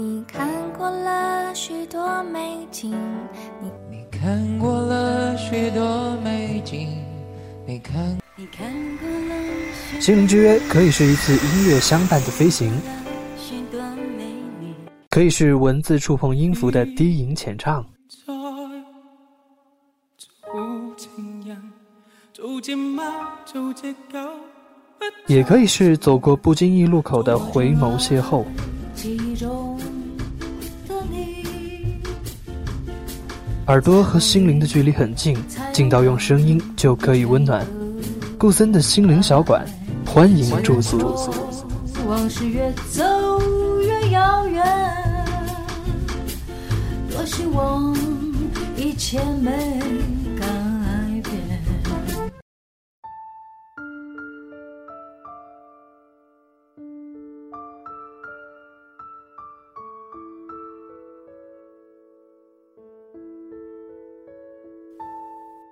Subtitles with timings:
[0.00, 2.92] 你看过了许多美景，
[3.60, 7.04] 你你看过了许多美景，
[7.66, 12.72] 你看你看过了心灵之约可以是一次音乐相伴的飞行。
[15.10, 17.84] 可以是文字触碰音符的低吟浅唱，
[25.26, 28.44] 也可以是走过不经意路口的回眸邂逅。
[33.68, 35.36] 耳朵和心灵的距离很近，
[35.74, 37.66] 近到用声音就可以温暖。
[38.38, 39.62] 顾森的心灵小馆，
[40.06, 40.98] 欢迎驻足。
[42.08, 43.02] 往事越走
[43.82, 44.64] 越遥远，
[47.10, 47.94] 多希望
[48.74, 49.50] 一切没
[50.40, 50.46] 改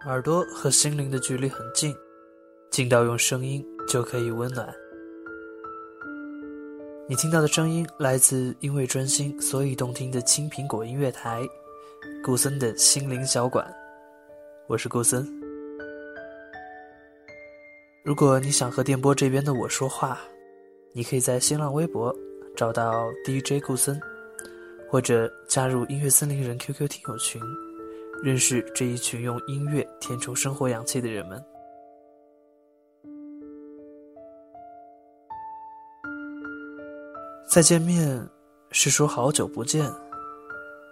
[0.06, 1.92] 耳朵和心灵的距离很近，
[2.70, 4.72] 近到用声音就可以温暖。
[7.08, 11.42] 你听到的声音来自因为专心所以动听的青苹果音乐台，
[12.24, 13.66] 顾森的心灵小馆，
[14.68, 15.26] 我是顾森。
[18.04, 20.20] 如果你想和电波这边的我说话，
[20.92, 22.14] 你可以在新浪微博
[22.54, 24.00] 找到 DJ 顾森，
[24.88, 27.42] 或者加入音乐森林人 QQ 听友群。
[28.22, 31.42] 认识这一群用音乐填充生活氧气的人们。
[37.48, 38.28] 再见面，
[38.70, 39.90] 是说好久不见，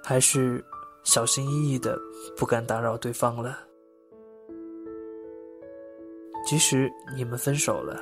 [0.02, 0.64] 还是
[1.02, 1.98] 小心翼翼的
[2.36, 3.58] 不敢打扰对方了？
[6.46, 8.00] 即使你们分手了，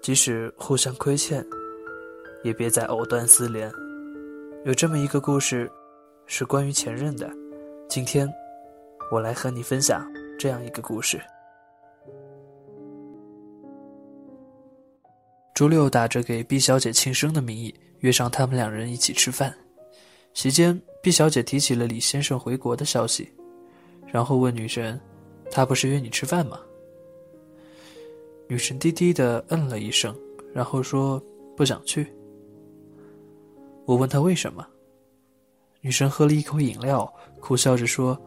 [0.00, 1.44] 即使互相亏欠，
[2.42, 3.70] 也别再藕断丝连。
[4.64, 5.70] 有这么一个故事，
[6.26, 7.30] 是关于前任的。
[7.90, 8.32] 今天，
[9.10, 11.20] 我来和你分享这样一个故事。
[15.52, 19.52] 周六打着给毕小姐庆生的名义，约上他们两人一起吃饭。
[20.34, 23.28] 席间毕小姐提起了李先生回国的消息，
[24.06, 24.98] 然后问女神
[25.50, 26.60] ：“他不是约你吃饭吗？”
[28.46, 30.16] 女神低低的嗯了一声，
[30.54, 31.20] 然后说
[31.56, 32.06] ：“不想去。”
[33.84, 34.64] 我问她为什么。
[35.82, 37.10] 女神喝了一口饮料，
[37.40, 38.20] 苦笑着说：“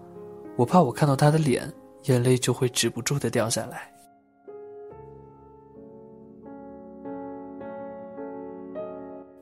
[0.57, 1.71] 我怕我看到他的脸，
[2.05, 3.91] 眼泪就会止不住的掉下来。”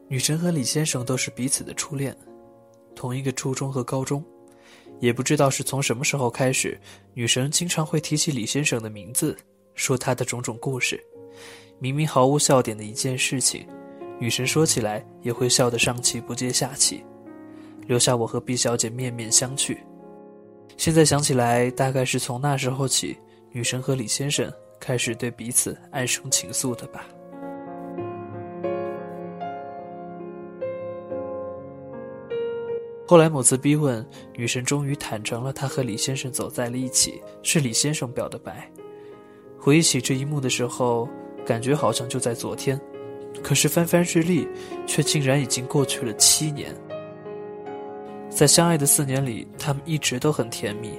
[0.10, 2.14] 女神和李先生都是彼此的初恋，
[2.94, 4.22] 同一个初中和高中，
[5.00, 6.78] 也不知道是从什么时候开始，
[7.14, 9.38] 女神经常会提起李先生的名字，
[9.74, 11.02] 说他的种种故事。
[11.80, 13.66] 明明毫无笑点的一件事情，
[14.20, 17.02] 女神说起来也会笑得上气不接下气。
[17.88, 19.78] 留下我和毕小姐面面相觑。
[20.78, 23.18] 现在想起来，大概是从那时候起，
[23.52, 27.06] 女神和李先生开始对彼此暗生情愫的吧。
[33.06, 34.04] 后来某次逼问，
[34.38, 38.72] 女神终于坦诚了，她和李先生走在了一起，是李先生表的白。
[39.60, 41.10] 回忆起这一幕的时候，
[41.46, 42.80] 感觉好像就在昨天，
[43.44, 44.48] 可是翻翻日历，
[44.88, 46.74] 却竟然已经过去了七年。
[48.32, 50.94] 在相爱的四年里，他们一直都很甜蜜。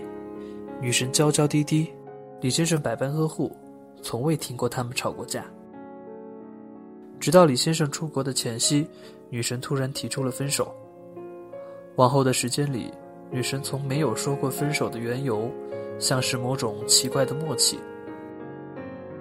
[0.80, 1.90] 女神娇娇滴滴，
[2.42, 3.56] 李先生百般呵护，
[4.02, 5.44] 从未听过他们吵过架。
[7.18, 8.86] 直到李先生出国的前夕，
[9.30, 10.72] 女神突然提出了分手。
[11.96, 12.92] 往后的时间里，
[13.30, 15.50] 女神从没有说过分手的缘由，
[15.98, 17.78] 像是某种奇怪的默契。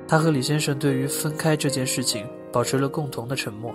[0.05, 3.73] 她和李先生对于分开这件事情保持了共同的沉默。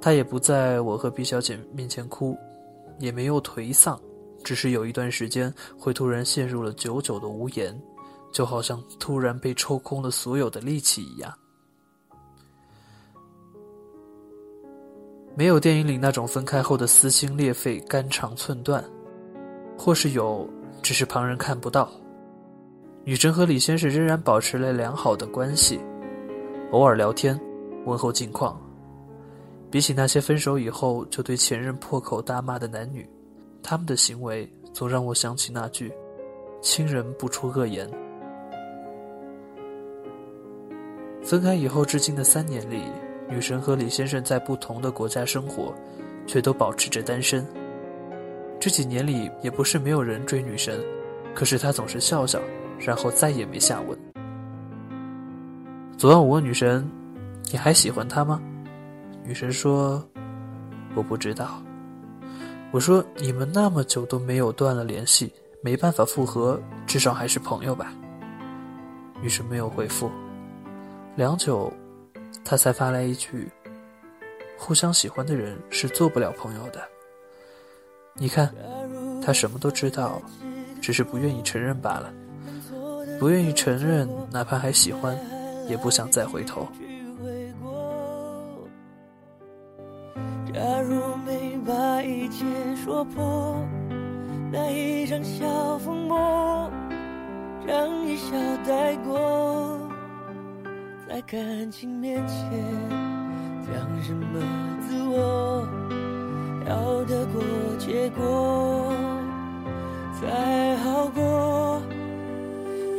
[0.00, 2.36] 他也不在我和毕小姐面前哭，
[2.98, 4.00] 也没有颓丧，
[4.44, 7.76] 只是有一段时间会突然陷入了久久的无言，
[8.32, 11.32] 就好像突然被抽空了所有的力气一样。
[15.34, 18.84] 没有电影里那种分开后的撕心裂肺、肝肠寸断，
[19.76, 20.48] 或是有，
[20.82, 21.90] 只是旁人看不到。
[23.04, 25.80] 女神和李先生仍然保持了良好的关系，
[26.72, 27.40] 偶尔聊天，
[27.84, 28.60] 问候近况。
[29.70, 33.06] 比起那些分手以后就对前任破口大骂的男女，
[33.62, 35.92] 他们的行为总让我想起那句
[36.62, 37.88] “亲人不出恶言”。
[41.22, 42.82] 分开以后至今的三年里，
[43.28, 45.74] 女神和李先生在不同的国家生活，
[46.26, 47.46] 却都保持着单身。
[48.58, 50.82] 这几年里也不是没有人追女神，
[51.34, 52.40] 可是她总是笑笑，
[52.78, 53.98] 然后再也没下文。
[55.98, 56.90] 昨晚我问女神
[57.52, 58.40] ：“你还喜欢他吗？”
[59.28, 60.02] 女神说
[60.96, 61.62] ：“我不知道。”
[62.72, 65.30] 我说：“你们那么久都没有断了联系，
[65.60, 67.92] 没办法复合，至少还是朋友吧？”
[69.20, 70.10] 女神没有回复。
[71.14, 71.70] 良久，
[72.42, 73.50] 她才发来一句
[74.56, 76.80] ：“互相喜欢的人是做不了朋友的。
[78.14, 78.50] 你看，
[79.22, 80.22] 他什么都知道，
[80.80, 82.10] 只是不愿意承认罢了。
[83.20, 85.14] 不愿意承认，哪怕还喜欢，
[85.68, 86.66] 也不想再回头。”
[90.58, 92.44] 假如没把一切
[92.84, 93.64] 说破，
[94.50, 96.68] 那一场小风波，
[97.64, 98.34] 让一笑
[98.66, 99.78] 带过，
[101.08, 102.36] 在感情面前
[103.68, 104.40] 讲什么
[104.80, 105.64] 自我，
[106.68, 107.40] 要得过
[107.78, 108.92] 且过
[110.20, 111.80] 才好过，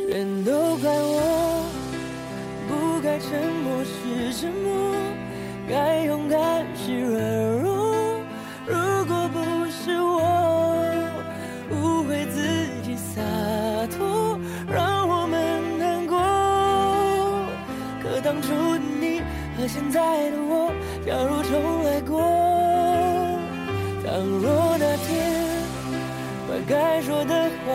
[0.08, 1.62] 全都怪我，
[2.70, 5.19] 不该沉默是沉默。
[5.70, 7.22] 该勇敢是软
[7.60, 8.20] 弱，
[8.66, 8.74] 如
[9.06, 9.38] 果不
[9.70, 10.18] 是我
[11.70, 13.22] 误会自己洒
[13.96, 14.36] 脱，
[14.68, 16.18] 让我们难过。
[18.02, 19.22] 可当初的你
[19.56, 20.72] 和现在的我，
[21.06, 22.20] 假如重来过，
[24.04, 25.08] 倘若那天
[26.48, 27.70] 把该说的话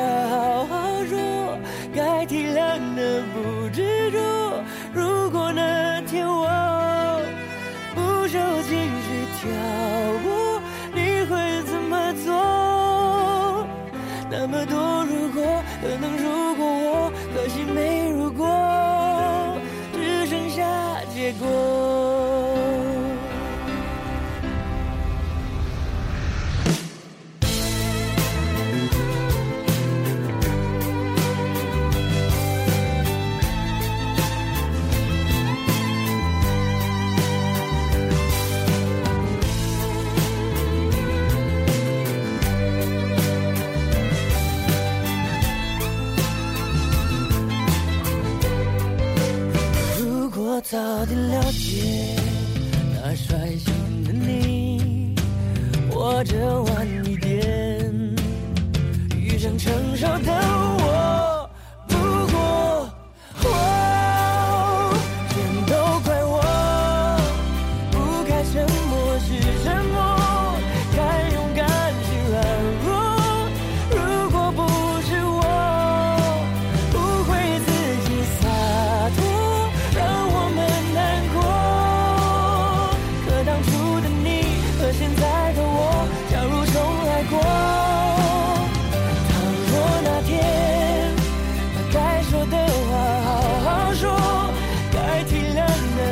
[59.58, 60.45] 成熟的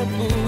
[0.03, 0.42] purple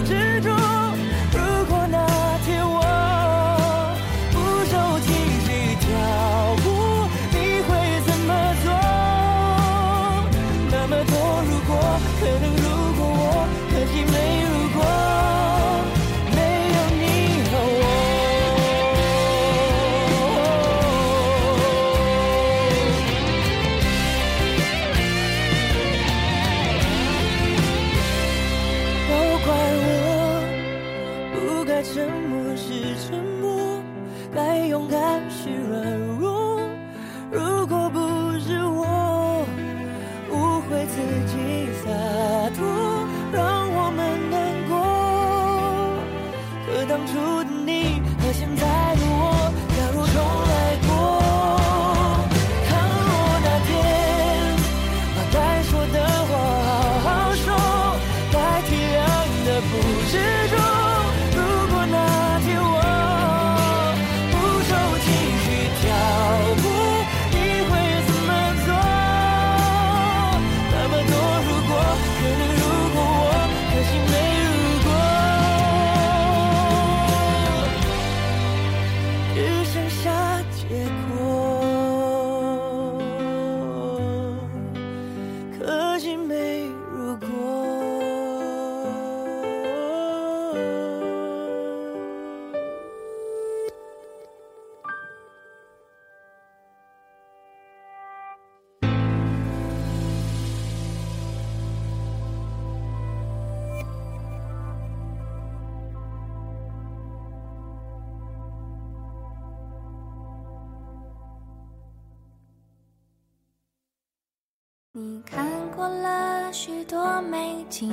[114.98, 117.90] 你看过了许多美景，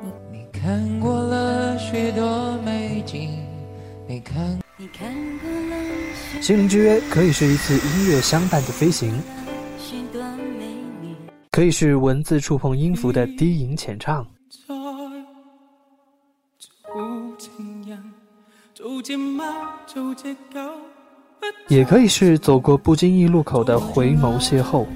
[0.00, 3.44] 你你看过了许多美景，
[4.06, 9.20] 你看，你看过了心灵之约可以是一次音乐相伴的飞行，
[9.80, 10.22] 许多
[10.60, 10.66] 美
[11.02, 11.12] 女，
[11.50, 14.24] 可以是文字触碰音符的低吟浅唱，
[21.66, 24.86] 也可以是走过不经意路口的回眸邂逅。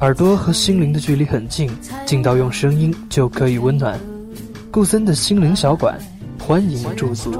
[0.00, 1.70] 耳朵和心灵的距离很近，
[2.06, 4.00] 近到用声音就可以温暖。
[4.70, 5.98] 顾森的心灵小馆，
[6.38, 7.30] 欢迎驻足。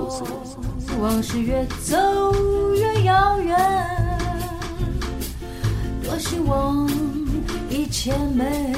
[1.00, 1.96] 往事越走
[2.74, 3.56] 越遥远，
[6.04, 6.86] 多希望
[7.70, 8.74] 一切美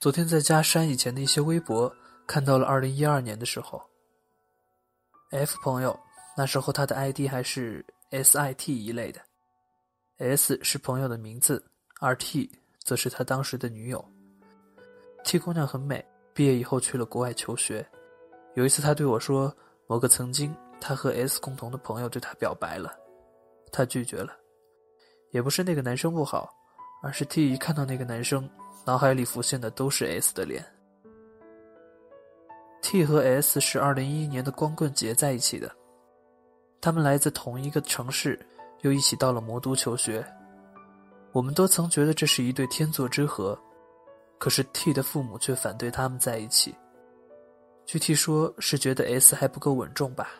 [0.00, 1.94] 昨天在家删以前的一些微博，
[2.26, 3.78] 看到了二零一二年的时候
[5.30, 5.94] ，F 朋友
[6.34, 9.20] 那时候他的 ID 还是 SIT 一类的
[10.16, 11.62] ，S 是朋友的名字，
[12.00, 12.50] 而 T
[12.82, 14.02] 则是他当时的女友。
[15.22, 16.02] T 姑娘很美，
[16.32, 17.86] 毕业以后去了国外求学。
[18.54, 19.54] 有一次他对我说，
[19.86, 22.90] 某个曾经他和 S 共同的朋友对他表白了，
[23.70, 24.34] 他拒绝了，
[25.30, 26.48] 也不是那个男生不好，
[27.02, 28.48] 而是 T 一看到那个男生。
[28.84, 30.64] 脑海里浮现的都是 S 的脸。
[32.82, 35.70] T 和 S 是二零一一年的光棍节在一起的，
[36.80, 38.38] 他们来自同一个城市，
[38.80, 40.24] 又一起到了魔都求学。
[41.32, 43.56] 我们都曾觉得这是一对天作之合，
[44.38, 46.74] 可是 T 的父母却反对他们在一起。
[47.84, 50.30] 具体说是觉得 S 还不够稳重吧。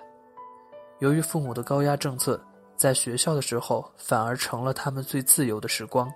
[0.98, 2.42] 由于父母的高压政策，
[2.74, 6.12] 在学校的时候反而成了他们最自由的时光，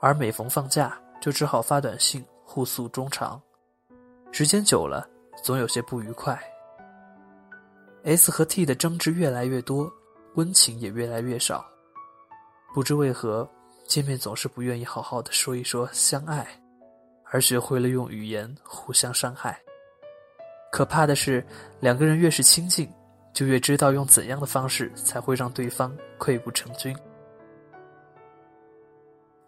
[0.00, 0.98] 而每逢放假。
[1.20, 3.40] 就只好发短信互诉衷肠，
[4.30, 5.08] 时间久了，
[5.42, 6.40] 总有些不愉快。
[8.04, 9.92] S 和 T 的争执越来越多，
[10.34, 11.64] 温情也越来越少。
[12.72, 13.48] 不知为何，
[13.84, 16.46] 见面总是不愿意好好的说一说相爱，
[17.24, 19.60] 而学会了用语言互相伤害。
[20.70, 21.44] 可怕的是，
[21.80, 22.88] 两个人越是亲近，
[23.32, 26.96] 就越知道用怎样的方式才会让对方溃不成军。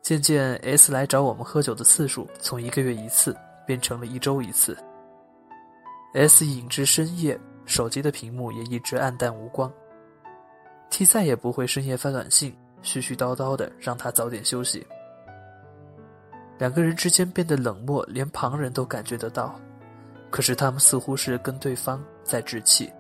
[0.09, 3.37] 渐渐，S 来找我们喝酒的次数从一个月一次
[3.67, 4.75] 变成了一周一次。
[6.15, 9.71] S 隐至深夜，手机的屏幕也一直暗淡无光。
[10.89, 14.87] T 再也不会深夜发短信，絮絮叨叨的让他早点休息。
[16.57, 19.61] 两个人之间变得冷漠，连旁人都感觉得到。
[20.31, 22.91] 可是他们似乎是跟对方在置气，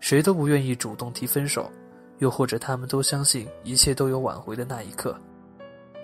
[0.00, 1.70] 谁都不愿意主动提分手，
[2.18, 5.16] 又或者他们都相信一切都有挽回的那一刻。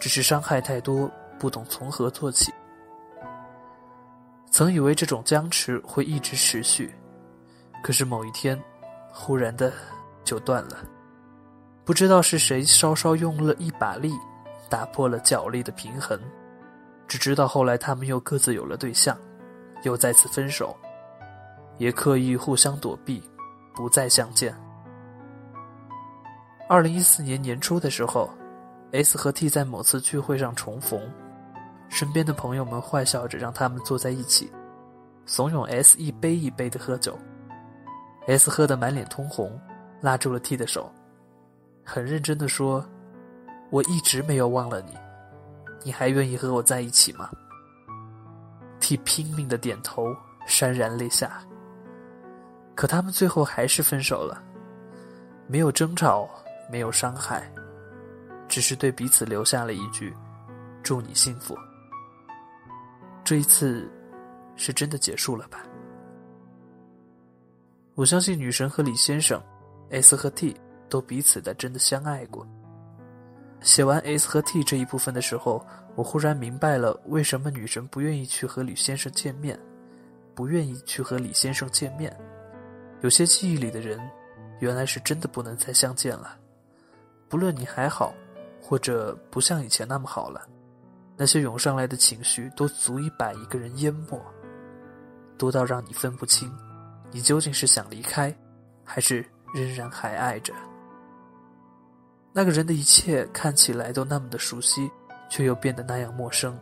[0.01, 2.51] 只是伤害太多，不懂从何做起。
[4.51, 6.93] 曾以为这种僵持会一直持续，
[7.85, 8.61] 可是某一天，
[9.13, 9.71] 忽然的
[10.25, 10.79] 就断了。
[11.85, 14.13] 不知道是谁稍稍用了一把力，
[14.71, 16.19] 打破了角力的平衡。
[17.07, 19.17] 只知道后来他们又各自有了对象，
[19.83, 20.75] 又再次分手，
[21.77, 23.23] 也刻意互相躲避，
[23.75, 24.55] 不再相见。
[26.69, 28.31] 二零一四年年初的时候。
[28.93, 31.01] S 和 T 在某次聚会上重逢，
[31.89, 34.51] 身边的朋友们坏笑着让他们坐在一起，
[35.27, 37.17] 怂恿 S 一杯一杯的喝酒。
[38.27, 39.61] S 喝得满脸通红，
[40.01, 40.93] 拉住了 T 的手，
[41.85, 42.85] 很认真的说
[43.71, 44.93] ：“我一直没有忘了你，
[45.85, 47.31] 你还愿意和我在一起吗
[48.81, 50.15] ？”T 拼命的点头，
[50.49, 51.41] 潸然泪下。
[52.75, 54.43] 可他们最后还是分手了，
[55.47, 56.29] 没有争吵，
[56.71, 57.51] 没有伤害。
[58.51, 60.13] 只是对彼此留下了一句
[60.83, 61.57] ：“祝你幸福。”
[63.23, 63.89] 这一次，
[64.57, 65.63] 是真的结束了吧？
[67.95, 69.41] 我相信女神和李先生
[69.91, 72.45] ，S 和 T 都彼此的真的相爱过。
[73.61, 75.65] 写完 S 和 T 这一部分的时候，
[75.95, 79.57] 我忽然明白了为什么女神不愿意去和李先生见面，
[80.35, 82.15] 不愿意去和李先生见面。
[83.03, 84.01] 有些记忆里的人，
[84.59, 86.37] 原来是真的不能再相见了。
[87.29, 88.13] 不论你还好。
[88.71, 90.47] 或者不像以前那么好了，
[91.17, 94.25] 那些涌上来的情绪都足以把一个人淹没，
[95.37, 96.49] 多到让你分不清，
[97.11, 98.33] 你究竟是想离开，
[98.85, 100.55] 还是仍然还爱着
[102.33, 104.89] 那个人的一切看起来都那么的熟悉，
[105.29, 106.57] 却又变得那样陌生。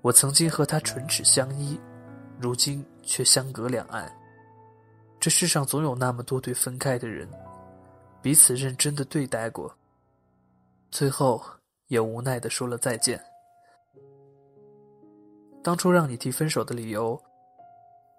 [0.00, 1.80] 我曾经和他唇齿相依，
[2.40, 4.12] 如今却相隔两岸。
[5.20, 7.28] 这世上总有那么多对分开的人，
[8.20, 9.72] 彼此认真的对待过。
[10.92, 11.42] 最后，
[11.86, 13.18] 也无奈的说了再见。
[15.62, 17.18] 当初让你提分手的理由，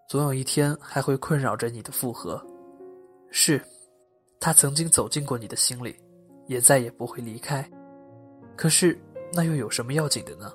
[0.10, 2.44] 总有一天还会困扰着你的复合。
[3.30, 3.62] 是，
[4.40, 5.96] 他曾经走进过你的心里，
[6.48, 7.64] 也再也不会离开。
[8.56, 9.00] 可是，
[9.32, 10.52] 那又有什么要紧的呢？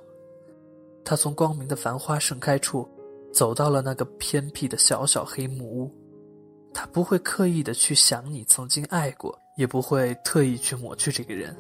[1.04, 2.88] 他从光明的繁花盛开处，
[3.32, 5.94] 走到了那个偏僻的小小黑木屋。
[6.74, 11.56] 他不会刻意的去想你曾经爱过，也不会特意去抹去这个人。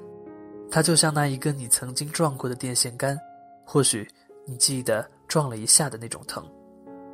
[0.70, 3.18] 它就像那一根你曾经撞过的电线杆，
[3.64, 4.06] 或许
[4.44, 6.44] 你记得撞了一下的那种疼，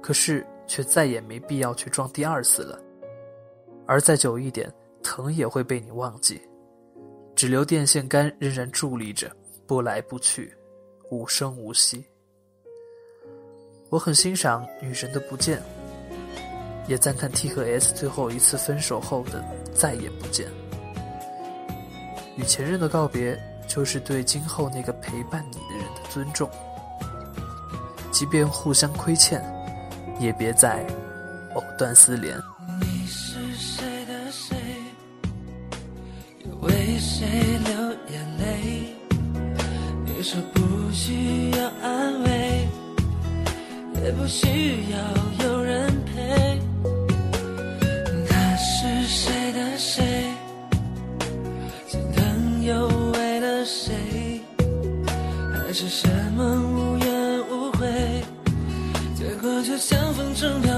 [0.03, 2.79] 可是却再也没必要去撞第二次了。
[3.87, 6.41] 而再久一点，疼也会被你忘记，
[7.37, 9.31] 只留电线杆仍然伫立着，
[9.67, 10.53] 不来不去，
[11.11, 12.05] 无声无息。
[13.91, 15.63] 我很欣赏女神的不见。
[16.87, 19.43] 也赞叹 T 和 S 最后一次分手后的
[19.75, 20.64] 再也不见。
[22.37, 23.39] 与前任的告别，
[23.69, 26.51] 就是对今后那个陪伴你的人的尊重。
[28.11, 29.43] 即便互相亏欠，
[30.21, 30.85] 也别再
[31.55, 32.37] 藕断丝连。
[32.81, 34.57] 你是谁的谁？
[36.45, 37.27] 又为谁
[37.65, 37.73] 流
[38.13, 38.95] 眼泪？
[40.05, 42.69] 你说不需要安慰，
[44.03, 45.64] 也不需要有人
[60.45, 60.74] 像风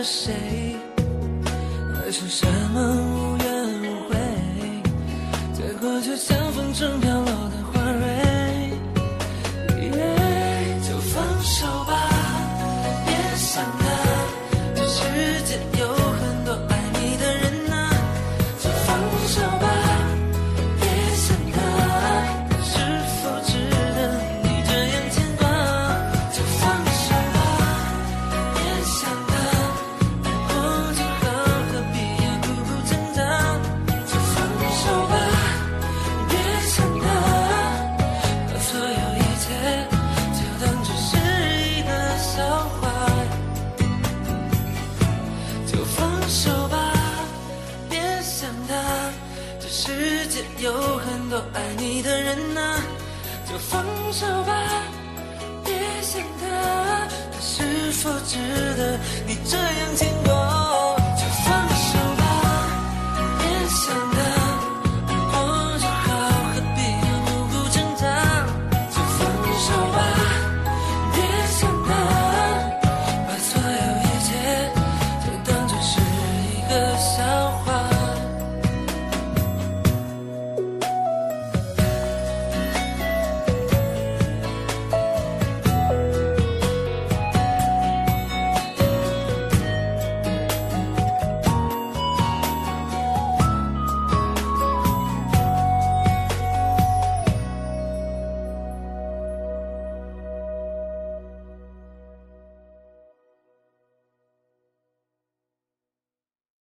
[0.00, 0.39] 为了